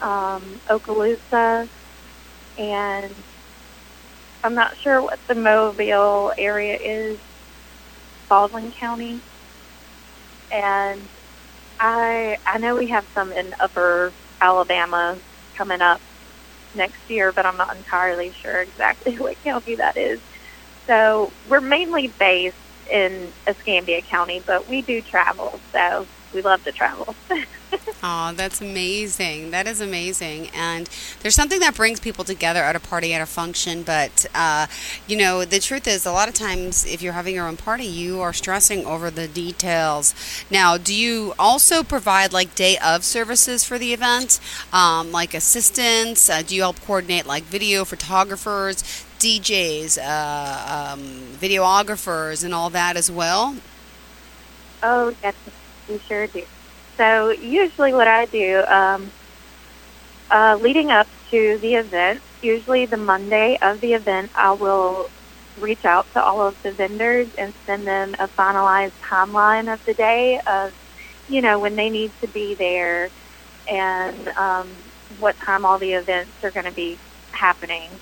um, 0.00 0.42
Okaloosa, 0.68 1.68
and 2.58 3.14
I'm 4.44 4.54
not 4.54 4.72
sure 4.82 5.02
what 5.02 5.20
the 5.28 5.34
Mobile 5.36 6.32
area 6.38 6.76
is, 6.76 7.20
Baldwin 8.30 8.72
County. 8.80 9.22
And 10.50 11.08
I 11.80 12.38
I 12.46 12.58
know 12.58 12.76
we 12.76 12.88
have 12.90 13.06
some 13.14 13.32
in 13.32 13.54
Upper 13.60 14.14
Alabama 14.40 15.20
coming 15.56 15.82
up 15.82 16.02
next 16.74 17.00
year, 17.08 17.32
but 17.32 17.46
I'm 17.46 17.56
not 17.58 17.76
entirely 17.76 18.34
sure 18.42 18.62
exactly 18.62 19.14
what 19.18 19.42
county 19.42 19.76
that 19.76 19.96
is. 19.96 20.20
So 20.88 21.34
we're 21.44 21.60
mainly 21.60 22.14
based 22.18 22.56
in 22.90 23.34
Escambia 23.48 24.02
County, 24.10 24.42
but 24.46 24.68
we 24.68 24.82
do 24.82 25.02
travel. 25.02 25.62
So 25.74 26.08
we 26.32 26.42
love 26.42 26.62
to 26.64 26.72
travel. 26.72 27.14
oh, 28.02 28.32
that's 28.34 28.60
amazing. 28.60 29.50
That 29.50 29.66
is 29.66 29.80
amazing. 29.80 30.48
And 30.54 30.88
there's 31.20 31.34
something 31.34 31.60
that 31.60 31.74
brings 31.74 32.00
people 32.00 32.24
together 32.24 32.62
at 32.62 32.76
a 32.76 32.80
party, 32.80 33.14
at 33.14 33.22
a 33.22 33.26
function. 33.26 33.82
But, 33.82 34.26
uh, 34.34 34.66
you 35.06 35.16
know, 35.16 35.44
the 35.44 35.58
truth 35.58 35.86
is, 35.86 36.04
a 36.04 36.12
lot 36.12 36.28
of 36.28 36.34
times 36.34 36.86
if 36.86 37.02
you're 37.02 37.14
having 37.14 37.34
your 37.34 37.46
own 37.46 37.56
party, 37.56 37.84
you 37.84 38.20
are 38.20 38.32
stressing 38.32 38.84
over 38.84 39.10
the 39.10 39.26
details. 39.26 40.14
Now, 40.50 40.76
do 40.76 40.94
you 40.94 41.34
also 41.38 41.82
provide 41.82 42.32
like 42.32 42.54
day 42.54 42.76
of 42.78 43.04
services 43.04 43.64
for 43.64 43.78
the 43.78 43.92
event, 43.92 44.40
um, 44.72 45.10
like 45.12 45.34
assistance? 45.34 46.28
Uh, 46.28 46.42
do 46.42 46.54
you 46.54 46.62
help 46.62 46.80
coordinate 46.80 47.26
like 47.26 47.44
video 47.44 47.84
photographers, 47.84 48.82
DJs, 49.18 49.98
uh, 49.98 50.92
um, 50.92 51.00
videographers, 51.38 52.44
and 52.44 52.54
all 52.54 52.70
that 52.70 52.96
as 52.96 53.10
well? 53.10 53.56
Oh, 54.82 55.14
yes, 55.22 55.34
we 55.88 56.00
sure 56.08 56.26
do. 56.26 56.42
So 56.98 57.30
usually 57.30 57.92
what 57.92 58.08
I 58.08 58.26
do, 58.26 58.64
um, 58.64 59.12
uh, 60.30 60.56
leading 60.60 60.90
up 60.90 61.08
to 61.30 61.58
the 61.62 61.74
event, 61.74 62.22
usually 62.42 62.86
the 62.86 62.96
Monday 62.96 63.58
of 63.62 63.80
the 63.80 63.94
event, 63.94 64.30
I 64.34 64.52
will 64.52 65.10
reach 65.56 65.84
out 65.84 66.06
to 66.14 66.22
all 66.22 66.46
of 66.46 66.56
the 66.62 66.72
vendors 66.72 67.28
and 67.38 67.54
send 67.66 67.86
them 67.86 68.14
a 68.18 68.28
finalized 68.38 68.92
timeline 69.10 69.72
of 69.72 69.80
the 69.86 69.94
day 69.94 70.40
of, 70.46 70.72
you 71.28 71.40
know, 71.42 71.58
when 71.58 71.76
they 71.76 71.88
need 71.88 72.12
to 72.20 72.28
be 72.28 72.54
there 72.54 73.10
and 73.68 74.28
um, 74.38 74.76
what 75.18 75.36
time 75.44 75.64
all 75.64 75.78
the 75.78 75.92
events 75.92 76.32
are 76.42 76.50
going 76.50 76.66
to 76.66 76.72
be 76.72 76.98
happening. 77.32 78.00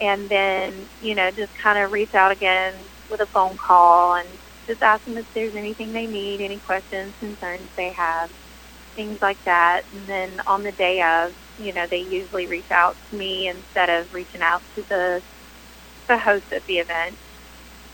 And 0.00 0.28
then, 0.30 0.88
you 1.00 1.14
know, 1.14 1.30
just 1.30 1.52
kind 1.62 1.78
of 1.78 1.92
reach 1.92 2.14
out 2.14 2.32
again 2.32 2.74
with 3.08 3.20
a 3.20 3.26
phone 3.26 3.56
call 3.56 4.14
and 4.14 4.28
just 4.70 4.82
ask 4.82 5.04
them 5.04 5.18
if 5.18 5.26
there's 5.34 5.56
anything 5.56 5.92
they 5.92 6.06
need, 6.06 6.40
any 6.40 6.60
questions, 6.60 7.14
concerns 7.20 7.68
they 7.76 7.92
have, 7.92 8.30
things 8.94 9.18
like 9.20 9.38
that. 9.44 9.82
And 9.92 10.06
then 10.06 10.40
on 10.46 10.62
the 10.62 10.72
day 10.72 11.02
of, 11.02 11.34
you 11.58 11.72
know, 11.72 11.86
they 11.90 11.98
usually 11.98 12.46
reach 12.46 12.70
out 12.70 12.96
to 13.10 13.16
me 13.16 13.48
instead 13.48 13.90
of 13.90 14.12
reaching 14.14 14.42
out 14.42 14.62
to 14.76 14.84
the 14.88 15.22
the 16.08 16.18
host 16.18 16.46
of 16.52 16.62
the 16.68 16.78
event. 16.78 17.18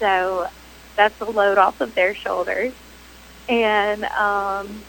So 0.00 0.46
that's 0.96 1.14
a 1.20 1.26
load 1.26 1.58
off 1.58 1.80
of 1.80 1.94
their 1.94 2.14
shoulders. 2.16 2.74
And 3.48 4.04
um, 4.18 4.84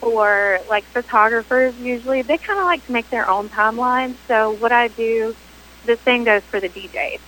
for 0.00 0.60
like 0.68 0.86
photographers, 0.94 1.74
usually 1.78 2.22
they 2.22 2.38
kind 2.38 2.60
of 2.60 2.66
like 2.66 2.86
to 2.86 2.92
make 2.92 3.10
their 3.10 3.28
own 3.30 3.50
timeline. 3.50 4.18
So 4.28 4.52
what 4.52 4.72
I 4.72 4.88
do, 4.88 5.36
the 5.84 5.98
same 6.06 6.24
goes 6.24 6.42
for 6.50 6.60
the 6.60 6.68
DJs. 6.68 7.20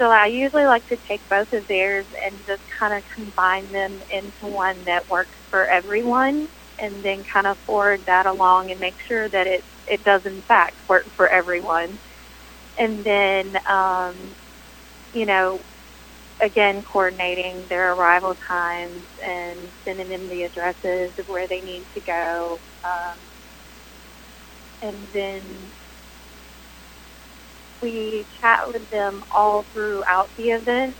So 0.00 0.06
I 0.10 0.28
usually 0.28 0.64
like 0.64 0.88
to 0.88 0.96
take 0.96 1.28
both 1.28 1.52
of 1.52 1.68
theirs 1.68 2.06
and 2.24 2.38
just 2.46 2.62
kind 2.78 2.94
of 2.94 3.04
combine 3.14 3.70
them 3.70 4.02
into 4.10 4.46
one 4.46 4.84
that 4.86 5.10
works 5.10 5.36
for 5.50 5.66
everyone 5.66 6.48
and 6.78 7.04
then 7.04 7.22
kind 7.30 7.46
of 7.46 7.58
forward 7.66 8.04
that 8.06 8.24
along 8.24 8.70
and 8.70 8.80
make 8.80 8.96
sure 9.06 9.28
that 9.28 9.46
it, 9.46 9.62
it 9.86 10.02
does 10.02 10.22
in 10.24 10.42
fact 10.44 10.76
work 10.88 11.04
for 11.16 11.28
everyone. 11.28 12.00
And 12.78 13.04
then, 13.04 13.58
um, 13.68 14.36
you 15.12 15.26
know, 15.26 15.62
again, 16.40 16.82
coordinating 16.82 17.66
their 17.68 17.92
arrival 17.92 18.36
times 18.48 19.02
and 19.22 19.70
sending 19.84 20.08
them 20.08 20.30
the 20.30 20.44
addresses 20.44 21.12
of 21.18 21.28
where 21.28 21.46
they 21.46 21.60
need 21.60 21.84
to 21.94 22.00
go. 22.00 22.62
Um, 22.84 23.18
and 24.82 25.08
then 25.12 25.72
we 27.80 28.24
chat 28.40 28.66
with 28.72 28.88
them 28.90 29.24
all 29.30 29.62
throughout 29.62 30.34
the 30.36 30.50
event, 30.50 30.94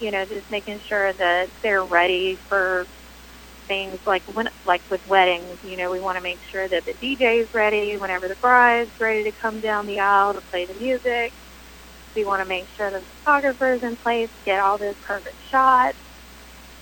you 0.00 0.10
know, 0.10 0.24
just 0.24 0.50
making 0.50 0.80
sure 0.80 1.12
that 1.14 1.48
they're 1.62 1.84
ready 1.84 2.36
for 2.36 2.86
things 3.66 4.04
like 4.06 4.22
when, 4.34 4.48
like 4.66 4.82
with 4.90 5.06
weddings, 5.08 5.62
you 5.64 5.76
know, 5.76 5.90
we 5.90 6.00
want 6.00 6.16
to 6.16 6.22
make 6.22 6.38
sure 6.50 6.66
that 6.66 6.84
the 6.84 6.92
DJ 6.94 7.38
is 7.42 7.54
ready 7.54 7.96
whenever 7.96 8.26
the 8.26 8.34
bride's 8.36 8.90
ready 9.00 9.22
to 9.24 9.32
come 9.32 9.60
down 9.60 9.86
the 9.86 10.00
aisle 10.00 10.34
to 10.34 10.40
play 10.40 10.64
the 10.64 10.74
music. 10.74 11.32
We 12.16 12.24
want 12.24 12.42
to 12.42 12.48
make 12.48 12.66
sure 12.76 12.90
the 12.90 13.00
photographer's 13.24 13.82
in 13.82 13.94
place, 13.96 14.30
get 14.44 14.58
all 14.60 14.76
those 14.76 14.96
perfect 15.06 15.36
shots. 15.50 15.96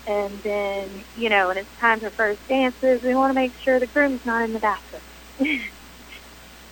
And 0.07 0.33
then, 0.43 0.89
you 1.19 1.29
know, 1.29 1.49
when 1.49 1.59
it's 1.59 1.79
time 1.79 2.01
for 2.01 2.09
first 2.09 2.49
dances, 2.49 3.03
we 3.03 3.15
want 3.15 3.31
to 3.31 3.35
make 3.35 3.53
sure 3.63 3.79
the 3.79 3.87
groom's 3.87 4.25
not 4.25 4.43
in 4.43 4.55
the 4.55 4.59
bathroom. 4.59 5.03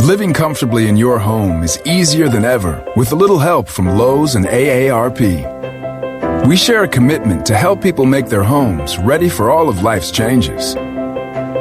Living 0.00 0.32
comfortably 0.32 0.88
in 0.88 0.96
your 0.96 1.18
home 1.18 1.62
is 1.62 1.78
easier 1.84 2.26
than 2.26 2.42
ever 2.42 2.82
with 2.96 3.12
a 3.12 3.14
little 3.14 3.38
help 3.38 3.68
from 3.68 3.86
Lowe's 3.86 4.34
and 4.34 4.46
AARP. 4.46 5.20
We 6.46 6.56
share 6.56 6.84
a 6.84 6.88
commitment 6.88 7.44
to 7.44 7.54
help 7.54 7.82
people 7.82 8.06
make 8.06 8.26
their 8.26 8.42
homes 8.42 8.96
ready 8.96 9.28
for 9.28 9.50
all 9.50 9.68
of 9.68 9.82
life's 9.82 10.10
changes. 10.10 10.74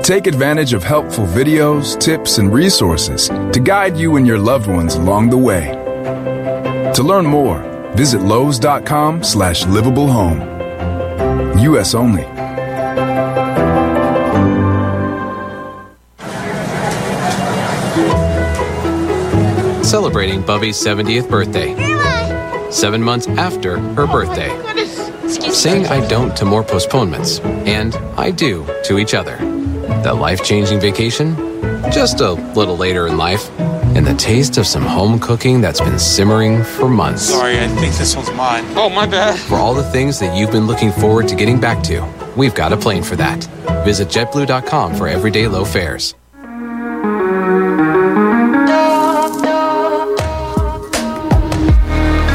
Take 0.08 0.25
advantage 0.25 0.72
of 0.72 0.86
helpful 0.86 1.25
videos, 1.25 2.00
tips, 2.00 2.38
and 2.38 2.53
resources 2.53 3.27
to 3.27 3.60
guide 3.62 3.98
you 3.98 4.15
and 4.15 4.25
your 4.25 4.39
loved 4.39 4.67
ones 4.67 4.96
along 4.96 5.31
the 5.31 5.38
way. 5.38 5.74
To 6.96 7.03
learn 7.03 7.25
more, 7.25 7.60
visit 7.93 8.22
lowes.com 8.22 9.22
slash 9.22 9.65
livable 9.65 10.08
home. 10.08 10.39
U.S. 11.60 11.93
only. 11.93 12.24
Celebrating 19.89 20.43
Bubby's 20.43 20.77
70th 20.77 21.27
birthday. 21.27 21.74
Seven 22.69 23.01
months 23.01 23.27
after 23.27 23.79
her 23.79 24.05
birthday. 24.05 24.50
Saying 25.27 25.88
I 25.88 26.08
don't 26.08 26.38
to 26.38 26.46
more 26.46 26.63
postponements, 26.63 27.39
and 27.39 27.96
I 28.15 28.29
do 28.29 28.67
to 28.84 29.00
each 29.00 29.15
other. 29.15 29.38
The 30.03 30.13
life 30.13 30.43
changing 30.43 30.79
vacation? 30.79 31.36
Just 31.91 32.19
a 32.22 32.34
little 32.34 32.77
later 32.77 33.08
in 33.08 33.17
life. 33.17 33.50
And 33.96 34.05
the 34.05 34.13
taste 34.13 34.60
of 34.60 34.67
some 34.67 34.86
home 34.86 35.19
cooking 35.19 35.60
that's 35.60 35.81
been 35.81 35.98
simmering 35.98 36.63
for 36.63 36.88
months. 36.88 37.24
Sorry, 37.24 37.60
I 37.60 37.67
think 37.67 37.96
this 37.96 38.15
one's 38.15 38.31
mine. 38.34 38.63
Oh, 38.75 38.89
my 38.89 39.08
bad. 39.08 39.39
For 39.39 39.55
all 39.55 39.74
the 39.74 39.89
things 39.91 40.19
that 40.19 40.38
you've 40.38 40.51
been 40.51 40.67
looking 40.67 40.91
forward 40.91 41.27
to 41.29 41.36
getting 41.36 41.60
back 41.60 41.81
to, 41.86 42.08
we've 42.38 42.53
got 42.53 42.72
a 42.72 42.77
plane 42.77 43.01
for 43.01 43.15
that. 43.15 43.43
Visit 43.86 44.10
jetblue.com 44.10 44.93
for 44.96 45.08
everyday 45.08 45.48
low 45.48 45.65
fares. 45.65 46.13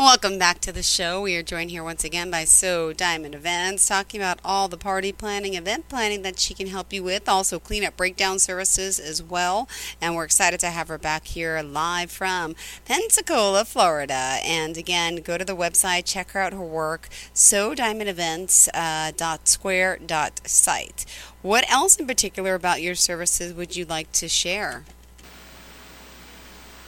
Welcome 0.00 0.38
back 0.38 0.60
to 0.60 0.72
the 0.72 0.82
show. 0.82 1.20
We 1.20 1.36
are 1.36 1.42
joined 1.42 1.70
here 1.70 1.84
once 1.84 2.04
again 2.04 2.30
by 2.30 2.44
So 2.44 2.94
Diamond 2.94 3.34
Events, 3.34 3.86
talking 3.86 4.18
about 4.18 4.40
all 4.42 4.66
the 4.66 4.78
party 4.78 5.12
planning, 5.12 5.52
event 5.52 5.90
planning 5.90 6.22
that 6.22 6.38
she 6.38 6.54
can 6.54 6.68
help 6.68 6.90
you 6.90 7.02
with, 7.02 7.28
also 7.28 7.58
cleanup 7.58 7.98
breakdown 7.98 8.38
services 8.38 8.98
as 8.98 9.22
well. 9.22 9.68
And 10.00 10.16
we're 10.16 10.24
excited 10.24 10.58
to 10.60 10.68
have 10.68 10.88
her 10.88 10.96
back 10.96 11.26
here 11.26 11.60
live 11.60 12.10
from 12.10 12.56
Pensacola, 12.86 13.66
Florida. 13.66 14.38
And 14.42 14.78
again, 14.78 15.16
go 15.16 15.36
to 15.36 15.44
the 15.44 15.54
website, 15.54 16.06
check 16.06 16.30
her 16.30 16.40
out 16.40 16.54
her 16.54 16.64
work, 16.64 17.10
So 17.34 17.74
Diamond 17.74 18.08
Events 18.08 18.70
uh, 18.72 19.12
dot 19.14 19.48
square 19.48 19.98
dot 19.98 20.48
site. 20.48 21.04
What 21.42 21.70
else 21.70 21.96
in 21.96 22.06
particular 22.06 22.54
about 22.54 22.80
your 22.80 22.94
services 22.94 23.52
would 23.52 23.76
you 23.76 23.84
like 23.84 24.10
to 24.12 24.30
share? 24.30 24.84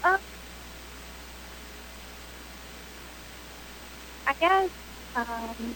Uh, 0.03 0.17
I 4.33 4.35
guess 4.41 4.71
um, 5.15 5.75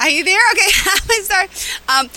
Are 0.00 0.08
you 0.08 0.24
there? 0.24 0.40
Okay, 0.52 0.70
I'm 1.10 1.22
sorry. 1.22 1.48
Um, 1.88 2.08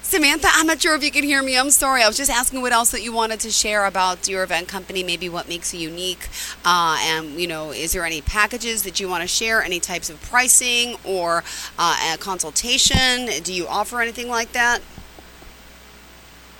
Samantha, 0.00 0.48
I'm 0.52 0.66
not 0.66 0.80
sure 0.80 0.94
if 0.94 1.04
you 1.04 1.10
can 1.10 1.22
hear 1.24 1.42
me. 1.42 1.58
I'm 1.58 1.70
sorry. 1.70 2.02
I 2.02 2.06
was 2.06 2.16
just 2.16 2.30
asking 2.30 2.62
what 2.62 2.72
else 2.72 2.90
that 2.92 3.02
you 3.02 3.12
wanted 3.12 3.40
to 3.40 3.50
share 3.50 3.84
about 3.84 4.28
your 4.28 4.42
event 4.42 4.68
company, 4.68 5.02
maybe 5.02 5.28
what 5.28 5.48
makes 5.48 5.74
it 5.74 5.78
unique. 5.78 6.28
Uh, 6.64 6.96
and, 7.00 7.38
you 7.38 7.46
know, 7.46 7.72
is 7.72 7.92
there 7.92 8.04
any 8.06 8.22
packages 8.22 8.82
that 8.84 9.00
you 9.00 9.08
want 9.08 9.20
to 9.22 9.28
share, 9.28 9.62
any 9.62 9.80
types 9.80 10.08
of 10.08 10.20
pricing 10.22 10.96
or 11.04 11.44
uh, 11.78 12.14
a 12.14 12.18
consultation? 12.18 13.28
Do 13.42 13.52
you 13.52 13.66
offer 13.66 14.00
anything 14.00 14.28
like 14.28 14.52
that? 14.52 14.80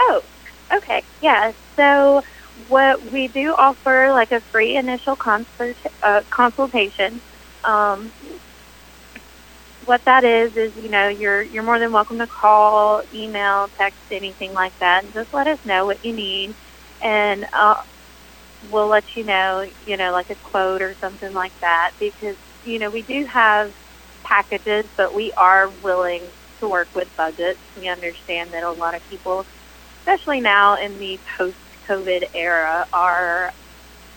Oh, 0.02 0.22
okay. 0.76 1.04
Yeah. 1.22 1.52
So 1.78 2.22
what 2.68 3.02
we 3.12 3.28
do 3.28 3.50
offer 3.58 4.10
like 4.12 4.32
a 4.32 4.42
free 4.52 4.76
initial 4.76 5.16
consult, 5.16 5.76
uh, 6.02 6.22
consultation. 6.30 7.22
Um, 7.64 8.14
what 9.84 10.02
that 10.06 10.24
is 10.24 10.52
is 10.56 10.74
you 10.82 10.90
know 10.90 11.08
you're 11.08 11.42
you're 11.42 11.64
more 11.64 11.78
than 11.80 11.92
welcome 11.92 12.18
to 12.18 12.28
call, 12.28 13.02
email, 13.14 13.68
text, 13.78 14.00
anything 14.12 14.54
like 14.54 14.74
that, 14.80 15.04
and 15.04 15.14
just 15.14 15.32
let 15.34 15.48
us 15.48 15.60
know 15.64 15.86
what 15.86 16.04
you 16.04 16.14
need, 16.14 16.56
and 17.02 17.46
uh, 17.52 17.76
we'll 18.62 18.88
let 18.88 19.04
you 19.16 19.24
know 19.24 19.64
you 19.86 19.96
know 19.98 20.12
like 20.12 20.30
a 20.30 20.36
quote 20.36 20.82
or 20.82 20.96
something 21.00 21.32
like 21.34 21.54
that 21.62 21.92
because 22.00 22.36
you 22.64 22.78
know 22.80 22.90
we 22.90 23.02
do 23.02 23.26
have 23.32 23.74
packages, 24.24 24.86
but 24.96 25.14
we 25.14 25.32
are 25.36 25.70
willing 25.70 26.30
to 26.60 26.68
work 26.68 26.90
with 26.94 27.08
budgets. 27.16 27.60
We 27.76 27.88
understand 27.88 28.52
that 28.54 28.64
a 28.64 28.72
lot 28.72 28.94
of 28.96 29.02
people, 29.08 29.46
especially 30.02 30.40
now 30.40 30.76
in 30.82 30.98
the 30.98 31.20
post-COVID 31.38 32.24
era, 32.34 32.86
are 32.92 33.52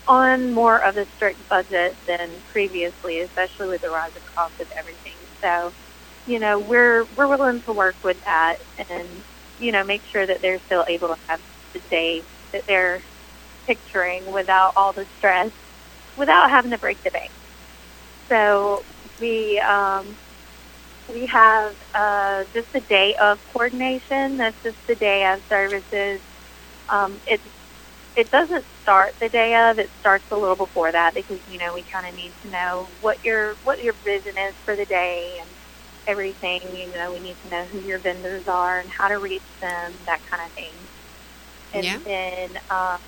on 0.07 0.51
more 0.53 0.83
of 0.83 0.97
a 0.97 1.07
strict 1.15 1.47
budget 1.49 1.97
than 2.07 2.41
previously, 2.51 3.21
especially 3.21 3.67
with 3.67 3.81
the 3.81 3.89
rise 3.89 4.11
of 4.15 4.23
cost 4.35 4.53
of 4.59 4.67
everything. 4.77 5.17
So, 5.43 5.73
you 6.25 6.39
know, 6.39 6.59
we're 6.59 7.05
we're 7.15 7.27
willing 7.27 7.61
to 7.63 7.73
work 7.73 7.97
with 8.03 8.17
that 8.25 8.57
and 8.89 9.23
you 9.57 9.71
know 9.71 9.83
make 9.83 10.03
sure 10.11 10.25
that 10.25 10.41
they're 10.41 10.61
still 10.65 10.85
able 10.87 11.09
to 11.09 11.17
have 11.27 11.39
the 11.73 11.81
day 11.89 12.23
that 12.53 12.63
they're 12.67 13.03
picturing 13.67 14.31
without 14.31 14.73
all 14.75 14.93
the 14.93 15.07
stress, 15.17 15.51
without 16.15 16.49
having 16.49 16.71
to 16.71 16.77
break 16.77 17.03
the 17.03 17.11
bank. 17.11 17.31
So 18.29 18.85
we 19.19 19.59
um, 19.59 20.17
we 21.07 21.27
have 21.31 21.75
uh, 21.93 22.45
just 22.53 22.67
a 22.75 22.81
day 22.81 23.15
of 23.21 23.39
coordination. 23.45 24.37
That's 24.37 24.57
just 24.63 24.77
the 24.87 24.95
day 24.95 25.25
of 25.33 25.43
services. 25.49 26.21
Um, 26.89 27.21
it 27.25 27.41
it 28.15 28.31
doesn't 28.31 28.67
start 28.81 29.15
the 29.21 29.29
day 29.29 29.55
of. 29.69 29.79
It 29.79 29.91
starts 29.99 30.25
a 30.31 30.37
little 30.37 30.55
before 30.55 30.91
that 30.91 31.13
because 31.15 31.39
you 31.47 31.59
know 31.59 31.73
we 31.73 31.85
kind 31.91 32.07
of 32.07 32.15
need 32.15 32.35
to 32.43 32.49
know 32.49 32.91
what 32.99 33.23
your 33.23 33.57
what 33.63 33.81
your 33.81 33.95
vision 34.05 34.37
is 34.37 34.55
for 34.65 34.75
the 34.75 34.85
day 34.85 35.37
and 35.41 35.51
everything. 36.07 36.75
You 36.75 36.91
know, 36.91 37.11
we 37.13 37.19
need 37.19 37.37
to 37.43 37.49
know 37.49 37.67
who 37.71 37.79
your 37.79 37.99
vendors 37.99 38.45
are 38.47 38.79
and 38.79 38.89
how 38.97 39.07
to 39.09 39.19
reach 39.19 39.47
them, 39.61 39.99
that 40.07 40.21
kind 40.29 40.45
of 40.45 40.53
thing. 40.53 40.89
And 41.73 41.83
Yeah. 41.83 41.99
then, 42.05 42.59
um, 42.69 42.99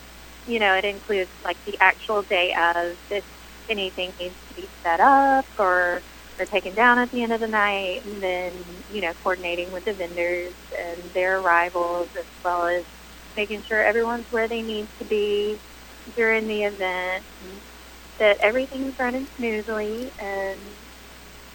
you 0.46 0.60
know, 0.60 0.76
it 0.76 0.86
includes 0.86 1.32
like 1.44 1.58
the 1.66 1.78
actual 1.82 2.24
day 2.24 2.54
of 2.58 2.98
if 3.10 3.26
anything 3.70 4.14
needs 4.20 4.38
to 4.50 4.56
be 4.56 4.70
set 4.86 5.00
up 5.00 5.48
or 5.58 6.04
or 6.40 6.46
taken 6.46 6.74
down 6.74 7.00
at 7.00 7.12
the 7.12 7.24
end 7.24 7.34
of 7.34 7.40
the 7.40 7.48
night, 7.48 8.04
and 8.06 8.22
then 8.22 8.54
you 8.92 9.02
know 9.02 9.14
coordinating 9.24 9.72
with 9.72 9.86
the 9.86 9.94
vendors 9.94 10.54
and 10.78 11.02
their 11.14 11.40
arrivals 11.40 12.10
as 12.18 12.26
well 12.44 12.68
as 12.68 12.84
making 13.36 13.62
sure 13.64 13.84
everyone's 13.84 14.26
where 14.32 14.48
they 14.48 14.62
need 14.62 14.88
to 15.00 15.06
be 15.06 15.58
during 16.16 16.48
the 16.48 16.64
event, 16.64 17.24
and 17.44 17.62
that 18.18 18.38
everything's 18.40 18.98
running 19.00 19.28
smoothly, 19.38 20.12
and 20.20 20.60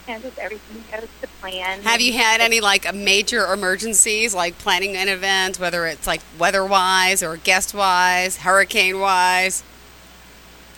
and 0.08 0.22
just 0.22 0.38
everything 0.38 0.82
goes 0.90 1.08
to 1.20 1.28
plan. 1.40 1.80
Have 1.82 2.00
you 2.00 2.12
had 2.12 2.40
any 2.40 2.60
like 2.60 2.92
major 2.94 3.52
emergencies, 3.52 4.34
like 4.34 4.58
planning 4.58 4.96
an 4.96 5.08
event, 5.08 5.60
whether 5.60 5.86
it's 5.86 6.06
like 6.06 6.20
weather-wise 6.38 7.22
or 7.22 7.36
guest-wise, 7.36 8.38
hurricane-wise? 8.38 9.62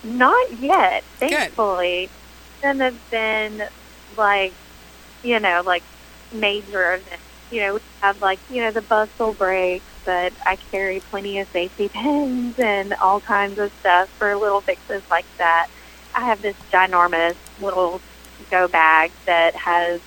Not 0.03 0.53
yet, 0.59 1.05
thankfully. 1.19 2.11
None 2.63 2.81
have 2.81 3.11
been 3.11 3.67
like, 4.17 4.55
you 5.23 5.41
know, 5.41 5.63
like 5.65 5.83
major 6.33 6.95
events 6.95 7.23
you 7.51 7.61
know, 7.61 7.75
we 7.75 7.81
have 8.03 8.21
like, 8.21 8.41
you 8.51 8.63
know, 8.63 8.73
the 8.73 8.83
bustle 8.83 9.33
breaks, 9.33 9.85
but 10.05 10.33
I 10.45 10.57
carry 10.73 11.01
plenty 11.11 11.39
of 11.39 11.49
safety 11.53 11.89
pins 11.93 12.57
and 12.59 12.95
all 12.95 13.21
kinds 13.21 13.59
of 13.59 13.71
stuff 13.81 14.09
for 14.19 14.37
little 14.37 14.61
fixes 14.61 15.03
like 15.11 15.27
that. 15.39 15.69
I 16.15 16.27
have 16.27 16.43
this 16.43 16.57
ginormous 16.73 17.37
little 17.61 18.01
go 18.51 18.69
bag 18.69 19.13
that 19.27 19.55
has, 19.57 20.01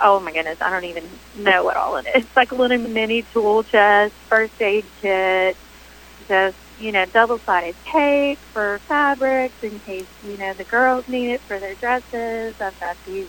oh 0.00 0.18
my 0.20 0.32
goodness, 0.32 0.58
I 0.60 0.70
don't 0.70 0.84
even 0.84 1.20
know 1.36 1.64
what 1.64 1.76
all 1.76 1.96
it 1.96 2.06
is. 2.14 2.24
It's 2.24 2.28
like 2.36 2.52
a 2.52 2.54
little 2.54 2.78
mini 2.78 3.22
tool 3.32 3.62
chest, 3.64 4.14
first 4.30 4.52
aid 4.60 4.86
kit, 5.00 5.56
just, 6.28 6.56
you 6.78 6.90
know, 6.92 7.04
double-sided 7.06 7.76
tape 7.92 8.38
for 8.52 8.80
fabrics 8.88 9.54
in 9.62 9.78
case, 9.80 10.06
you 10.22 10.38
know, 10.38 10.54
the 10.54 10.64
girls 10.64 11.04
need 11.06 11.30
it 11.32 11.42
for 11.46 11.58
their 11.60 11.74
dresses. 11.74 12.54
I've 12.60 12.78
got 12.80 12.96
these 13.06 13.28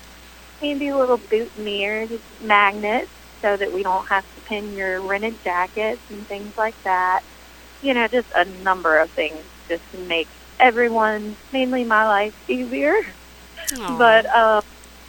handy 0.65 0.93
little 0.93 1.19
boutonnieres, 1.19 2.21
magnets, 2.41 3.11
so 3.41 3.57
that 3.57 3.71
we 3.73 3.83
don't 3.83 4.07
have 4.07 4.25
to 4.35 4.41
pin 4.41 4.73
your 4.73 5.01
rented 5.01 5.41
jackets 5.43 6.01
and 6.09 6.27
things 6.27 6.57
like 6.57 6.81
that. 6.83 7.21
You 7.81 7.93
know, 7.93 8.07
just 8.07 8.31
a 8.35 8.45
number 8.63 8.99
of 8.99 9.11
things 9.11 9.43
just 9.67 9.89
to 9.91 9.97
make 9.99 10.29
everyone, 10.59 11.37
mainly 11.51 11.83
my 11.85 12.05
life, 12.07 12.35
easier. 12.49 12.95
Aw. 13.79 13.97
But 13.97 14.25
um, 14.27 14.63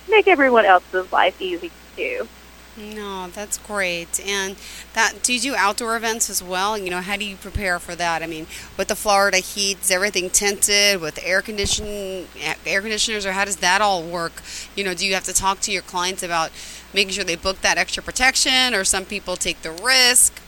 make 0.08 0.28
everyone 0.28 0.66
else's 0.66 1.12
life 1.12 1.40
easy 1.40 1.72
too. 1.96 2.28
No, 2.76 3.28
that's 3.28 3.56
great. 3.56 4.20
And 4.20 4.56
that 4.92 5.22
do 5.22 5.32
you 5.32 5.40
do 5.40 5.54
outdoor 5.54 5.96
events 5.96 6.28
as 6.28 6.42
well? 6.42 6.76
You 6.76 6.90
know, 6.90 7.00
how 7.00 7.16
do 7.16 7.24
you 7.24 7.36
prepare 7.36 7.78
for 7.78 7.94
that? 7.94 8.22
I 8.22 8.26
mean, 8.26 8.46
with 8.76 8.88
the 8.88 8.96
Florida 8.96 9.38
heat, 9.38 9.80
is 9.80 9.90
everything 9.90 10.28
tinted 10.28 11.00
with 11.00 11.18
air 11.22 11.40
condition 11.40 12.26
air 12.66 12.80
conditioners, 12.82 13.24
or 13.24 13.32
how 13.32 13.46
does 13.46 13.56
that 13.56 13.80
all 13.80 14.02
work? 14.02 14.42
You 14.74 14.84
know, 14.84 14.92
do 14.92 15.06
you 15.06 15.14
have 15.14 15.24
to 15.24 15.32
talk 15.32 15.60
to 15.60 15.72
your 15.72 15.82
clients 15.82 16.22
about 16.22 16.50
making 16.92 17.14
sure 17.14 17.24
they 17.24 17.36
book 17.36 17.62
that 17.62 17.78
extra 17.78 18.02
protection, 18.02 18.74
or 18.74 18.84
some 18.84 19.06
people 19.06 19.36
take 19.36 19.62
the 19.62 19.70
risk? 19.70 20.40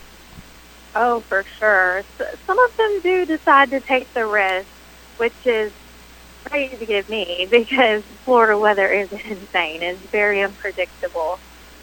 Oh, 0.94 1.20
for 1.20 1.44
sure. 1.58 2.02
Some 2.46 2.58
of 2.58 2.76
them 2.76 3.00
do 3.00 3.24
decide 3.24 3.70
to 3.70 3.80
take 3.80 4.12
the 4.14 4.26
risk, 4.26 4.68
which 5.16 5.46
is 5.46 5.72
crazy 6.44 6.76
to 6.76 6.86
give 6.86 7.08
me 7.08 7.46
because 7.50 8.02
Florida 8.24 8.58
weather 8.58 8.88
is 8.88 9.12
insane. 9.24 9.82
It's 9.82 10.00
very 10.00 10.42
unpredictable, 10.42 11.38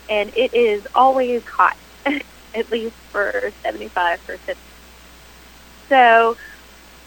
and 0.09 0.31
it 0.35 0.53
is 0.53 0.87
always 0.93 1.43
hot, 1.43 1.77
at 2.05 2.71
least 2.71 2.95
for 3.11 3.51
75%. 3.63 4.55
So 5.89 6.37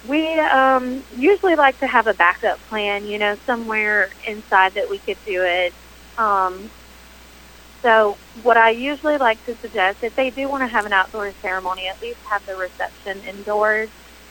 we 0.08 0.38
um, 0.38 1.02
usually 1.16 1.56
like 1.56 1.78
to 1.80 1.86
have 1.86 2.06
a 2.06 2.14
backup 2.14 2.60
plan, 2.68 3.06
you 3.06 3.18
know, 3.18 3.36
somewhere 3.46 4.10
inside 4.26 4.74
that 4.74 4.88
we 4.88 4.98
could 4.98 5.18
do 5.24 5.42
it. 5.42 5.72
Um, 6.16 6.70
so 7.82 8.16
what 8.42 8.56
I 8.56 8.70
usually 8.70 9.18
like 9.18 9.44
to 9.46 9.54
suggest, 9.56 10.02
if 10.02 10.14
they 10.16 10.30
do 10.30 10.48
want 10.48 10.62
to 10.62 10.68
have 10.68 10.86
an 10.86 10.92
outdoor 10.92 11.32
ceremony, 11.42 11.88
at 11.88 12.00
least 12.02 12.18
have 12.28 12.44
the 12.46 12.56
reception 12.56 13.20
indoors. 13.28 13.88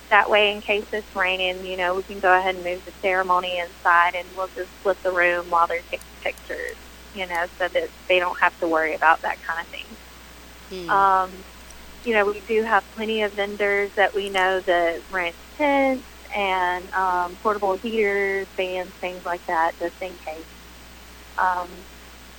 That 0.10 0.30
way, 0.30 0.54
in 0.54 0.62
case 0.62 0.86
it's 0.94 1.16
raining, 1.16 1.66
you 1.66 1.76
know, 1.76 1.96
we 1.96 2.04
can 2.04 2.20
go 2.20 2.38
ahead 2.38 2.56
and 2.56 2.64
move 2.64 2.84
the 2.86 2.92
ceremony 3.02 3.58
inside 3.60 4.16
and 4.16 4.26
we'll 4.38 4.50
just 4.56 4.70
split 4.80 5.02
the 5.04 5.12
room 5.12 5.50
while 5.50 5.68
they're 5.68 5.82
taking 5.92 6.06
pictures, 6.22 6.76
you 7.16 7.26
know, 7.26 7.46
so 7.58 7.68
that 7.68 7.90
they 8.08 8.20
don't 8.20 8.38
have 8.40 8.58
to 8.60 8.68
worry 8.68 8.94
about 8.94 9.22
that 9.22 9.42
kind 9.44 9.60
of 9.60 9.68
thing. 9.68 9.86
Hmm. 10.70 10.90
Um, 10.90 11.32
you 12.06 12.14
know, 12.14 12.26
we 12.26 12.40
do 12.48 12.64
have 12.64 12.84
plenty 12.96 13.22
of 13.24 13.34
vendors 13.34 13.92
that 13.96 14.14
we 14.14 14.30
know 14.30 14.60
that 14.62 15.02
rent 15.12 15.36
tents 15.58 16.04
and 16.36 16.90
um, 16.94 17.36
portable 17.38 17.76
heaters, 17.76 18.48
fans, 18.50 18.90
things 18.90 19.26
like 19.26 19.46
that, 19.48 19.74
just 19.80 20.02
in 20.02 20.14
case. 20.26 20.46
Um, 21.38 21.68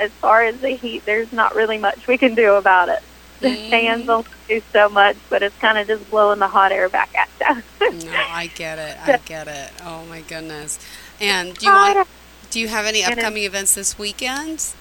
as 0.00 0.10
far 0.12 0.44
as 0.44 0.60
the 0.60 0.70
heat, 0.70 1.04
there's 1.04 1.32
not 1.32 1.54
really 1.54 1.78
much 1.78 2.06
we 2.06 2.18
can 2.18 2.34
do 2.34 2.54
about 2.54 2.88
it. 2.88 3.02
The 3.40 3.54
fans 3.70 4.08
only 4.08 4.28
do 4.48 4.60
so 4.72 4.88
much, 4.88 5.16
but 5.28 5.42
it's 5.42 5.56
kind 5.58 5.78
of 5.78 5.86
just 5.86 6.10
blowing 6.10 6.40
the 6.40 6.48
hot 6.48 6.72
air 6.72 6.88
back 6.88 7.14
at 7.14 7.28
you. 7.40 7.92
no, 8.04 8.12
I 8.12 8.50
get 8.54 8.78
it. 8.78 8.98
I 9.08 9.16
get 9.24 9.48
it. 9.48 9.70
Oh 9.84 10.04
my 10.06 10.22
goodness. 10.22 10.78
And 11.20 11.56
do 11.56 11.66
you 11.66 11.72
want, 11.72 12.08
do 12.50 12.60
you 12.60 12.68
have 12.68 12.86
any 12.86 13.04
upcoming 13.04 13.44
events 13.44 13.74
this 13.74 13.98
weekend? 13.98 14.72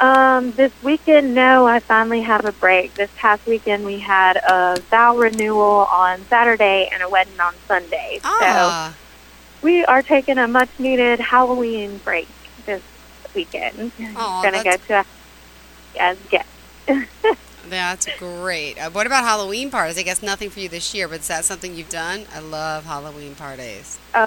Um, 0.00 0.52
this 0.52 0.72
weekend, 0.82 1.34
no, 1.34 1.66
I 1.66 1.80
finally 1.80 2.22
have 2.22 2.44
a 2.44 2.52
break. 2.52 2.94
This 2.94 3.10
past 3.16 3.44
weekend, 3.46 3.84
we 3.84 3.98
had 3.98 4.36
a 4.36 4.80
vow 4.90 5.16
renewal 5.16 5.88
on 5.90 6.20
Saturday 6.28 6.88
and 6.92 7.02
a 7.02 7.08
wedding 7.08 7.40
on 7.40 7.54
Sunday. 7.66 8.20
Ah, 8.22 8.94
So 8.94 9.66
we 9.66 9.84
are 9.86 10.02
taking 10.02 10.38
a 10.38 10.46
much 10.46 10.68
needed 10.78 11.18
Halloween 11.18 11.98
break 11.98 12.28
this 12.64 12.82
weekend. 13.34 13.90
Aw, 14.00 14.42
Gonna 14.42 14.62
go 14.62 14.76
to 14.76 14.94
a 15.00 15.04
as 16.00 16.16
guests. 16.30 16.52
that's 17.68 18.06
great. 18.18 18.78
Uh, 18.78 18.90
what 18.90 19.06
about 19.06 19.24
Halloween 19.24 19.70
parties? 19.70 19.98
I 19.98 20.02
guess 20.02 20.22
nothing 20.22 20.48
for 20.48 20.60
you 20.60 20.68
this 20.68 20.94
year, 20.94 21.08
but 21.08 21.20
is 21.20 21.28
that 21.28 21.44
something 21.44 21.74
you've 21.74 21.88
done? 21.88 22.26
I 22.32 22.38
love 22.38 22.84
Halloween 22.84 23.34
parties. 23.34 23.98
Uh, 24.14 24.26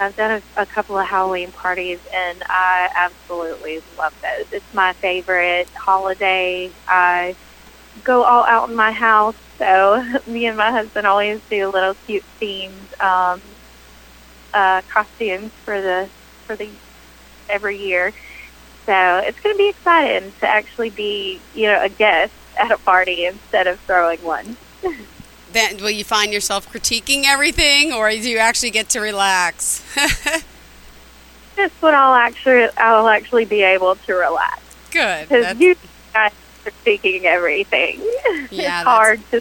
I've 0.00 0.16
done 0.16 0.42
a, 0.56 0.62
a 0.62 0.66
couple 0.66 0.98
of 0.98 1.06
Halloween 1.06 1.52
parties, 1.52 1.98
and 2.14 2.42
I 2.48 2.88
absolutely 2.96 3.80
love 3.96 4.12
those. 4.22 4.46
It's 4.52 4.74
my 4.74 4.94
favorite 5.00 5.68
holiday. 5.74 6.70
I 6.86 7.36
go 8.04 8.22
all 8.22 8.44
out 8.44 8.70
in 8.70 8.76
my 8.76 8.92
house, 8.92 9.34
so 9.58 10.02
me 10.26 10.46
and 10.46 10.56
my 10.56 10.70
husband 10.70 11.06
always 11.06 11.40
do 11.50 11.70
little 11.70 11.94
cute 12.06 12.24
themed 12.40 12.88
um, 13.00 13.42
uh, 14.54 14.82
costumes 14.92 15.52
for 15.64 15.80
the 15.80 16.10
for 16.46 16.56
the 16.56 16.70
every 17.48 17.78
year. 17.78 18.12
So 18.86 19.18
it's 19.18 19.38
going 19.40 19.54
to 19.54 19.58
be 19.58 19.68
exciting 19.68 20.32
to 20.40 20.46
actually 20.48 20.90
be, 20.90 21.42
you 21.54 21.66
know, 21.66 21.82
a 21.82 21.88
guest 21.88 22.32
at 22.58 22.70
a 22.72 22.78
party 22.78 23.26
instead 23.26 23.66
of 23.66 23.78
throwing 23.86 24.22
one. 24.22 24.56
Then 25.52 25.78
will 25.78 25.90
you 25.90 26.04
find 26.04 26.32
yourself 26.32 26.70
critiquing 26.70 27.24
everything, 27.26 27.92
or 27.92 28.10
do 28.10 28.16
you 28.28 28.38
actually 28.38 28.70
get 28.70 28.88
to 28.90 29.00
relax? 29.00 29.82
This 31.56 31.72
one 31.80 31.94
I'll 31.94 32.14
actually 32.14 32.68
I'll 32.76 33.08
actually 33.08 33.44
be 33.44 33.62
able 33.62 33.96
to 33.96 34.14
relax. 34.14 34.60
Good. 34.90 35.28
because 35.28 35.58
you 35.58 35.74
guys 36.12 36.32
are 36.64 36.70
speaking 36.82 37.26
everything. 37.26 38.00
Yeah, 38.00 38.44
it's 38.44 38.50
that's- 38.56 38.84
hard 38.84 39.20
to 39.30 39.40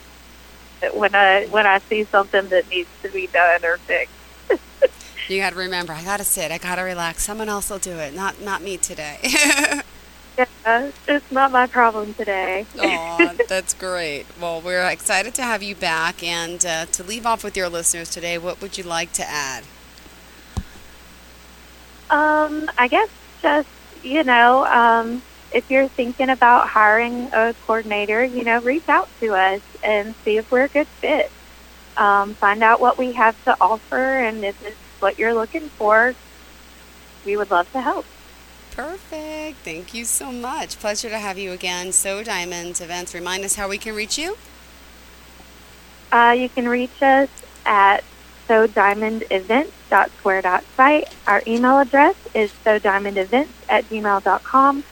when 0.93 1.13
I 1.15 1.45
when 1.47 1.65
I 1.67 1.79
see 1.79 2.03
something 2.05 2.47
that 2.49 2.69
needs 2.69 2.89
to 3.03 3.09
be 3.09 3.27
done 3.27 3.63
or 3.65 3.77
fixed. 3.77 4.13
You 5.29 5.41
got 5.41 5.49
to 5.51 5.55
remember, 5.57 5.91
I 5.91 6.03
got 6.05 6.17
to 6.17 6.23
sit, 6.23 6.51
I 6.53 6.57
got 6.57 6.75
to 6.75 6.83
relax. 6.83 7.23
Someone 7.23 7.49
else 7.49 7.69
will 7.69 7.79
do 7.79 7.91
it, 7.97 8.15
not 8.15 8.41
not 8.41 8.61
me 8.61 8.77
today. 8.77 9.19
Yeah, 10.37 10.91
it's 11.07 11.31
not 11.31 11.51
my 11.51 11.67
problem 11.67 12.13
today. 12.13 12.65
Aw, 12.79 13.33
that's 13.47 13.73
great. 13.73 14.25
Well, 14.39 14.61
we're 14.61 14.87
excited 14.87 15.33
to 15.35 15.41
have 15.41 15.63
you 15.63 15.75
back, 15.75 16.21
and 16.23 16.63
uh, 16.65 16.85
to 16.87 17.03
leave 17.03 17.25
off 17.25 17.43
with 17.43 17.57
your 17.57 17.69
listeners 17.69 18.09
today, 18.09 18.37
what 18.37 18.61
would 18.61 18.77
you 18.77 18.83
like 18.83 19.13
to 19.13 19.27
add? 19.27 19.63
Um, 22.09 22.69
I 22.77 22.87
guess 22.87 23.09
just 23.41 23.67
you 24.03 24.23
know, 24.23 24.65
um, 24.65 25.21
if 25.51 25.69
you're 25.69 25.87
thinking 25.87 26.29
about 26.29 26.67
hiring 26.67 27.29
a 27.33 27.53
coordinator, 27.65 28.23
you 28.23 28.43
know, 28.43 28.59
reach 28.61 28.87
out 28.87 29.09
to 29.19 29.33
us 29.35 29.61
and 29.83 30.13
see 30.23 30.37
if 30.37 30.51
we're 30.51 30.65
a 30.65 30.69
good 30.69 30.87
fit. 30.87 31.31
Um, 31.97 32.35
find 32.35 32.61
out 32.61 32.79
what 32.79 32.97
we 32.97 33.13
have 33.13 33.43
to 33.45 33.57
offer, 33.59 34.19
and 34.19 34.45
if 34.45 34.63
it's 34.63 34.77
what 34.99 35.17
you're 35.17 35.33
looking 35.33 35.69
for, 35.69 36.13
we 37.25 37.35
would 37.35 37.49
love 37.49 37.71
to 37.71 37.81
help. 37.81 38.05
Perfect. 38.77 39.57
Thank 39.65 39.93
you 39.95 40.05
so 40.05 40.31
much. 40.31 40.77
Pleasure 40.77 41.09
to 41.09 41.17
have 41.17 41.39
you 41.39 41.51
again. 41.51 41.91
So 41.91 42.23
Diamonds 42.23 42.79
Events. 42.79 43.15
Remind 43.15 43.43
us 43.43 43.55
how 43.55 43.67
we 43.67 43.79
can 43.79 43.95
reach 43.95 44.19
you. 44.19 44.37
Uh, 46.11 46.35
you 46.37 46.47
can 46.47 46.69
reach 46.69 47.01
us 47.01 47.27
at 47.65 48.03
sodiamondevents.square.site. 48.47 51.15
Our 51.25 51.41
email 51.47 51.79
address 51.79 52.15
is 52.35 52.51
sodiamondevents 52.63 53.47
at 53.67 53.89
gmail.com. 53.89 54.83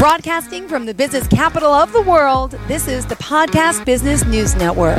Broadcasting 0.00 0.66
from 0.66 0.86
the 0.86 0.94
business 0.94 1.28
capital 1.28 1.72
of 1.72 1.92
the 1.92 2.02
world, 2.02 2.52
this 2.66 2.88
is 2.88 3.04
the 3.06 3.16
Podcast 3.16 3.84
Business 3.84 4.24
News 4.24 4.56
Network. 4.56 4.98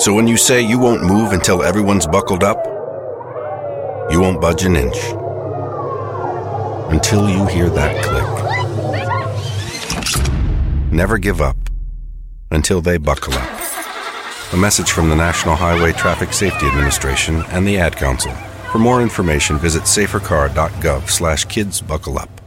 So 0.00 0.14
when 0.14 0.26
you 0.26 0.38
say 0.38 0.62
you 0.62 0.78
won't 0.78 1.02
move 1.02 1.32
until 1.32 1.62
everyone's 1.62 2.06
buckled 2.06 2.42
up, 2.42 2.56
you 4.10 4.18
won't 4.18 4.40
budge 4.40 4.64
an 4.64 4.74
inch. 4.74 4.96
Until 6.90 7.28
you 7.28 7.44
hear 7.44 7.68
that 7.68 8.02
click. 8.02 8.24
Never 10.90 11.18
give 11.18 11.42
up 11.42 11.58
until 12.50 12.80
they 12.80 12.96
buckle 12.96 13.34
up. 13.34 13.60
A 14.54 14.56
message 14.56 14.90
from 14.90 15.10
the 15.10 15.16
National 15.16 15.54
Highway 15.54 15.92
Traffic 15.92 16.32
Safety 16.32 16.64
Administration 16.64 17.42
and 17.50 17.68
the 17.68 17.76
Ad 17.76 17.94
Council. 17.94 18.32
For 18.72 18.78
more 18.78 19.02
information, 19.02 19.58
visit 19.58 19.82
safercar.gov 19.82 21.10
slash 21.10 21.44
kids 21.44 21.82
buckle 21.82 22.18
up. 22.18 22.39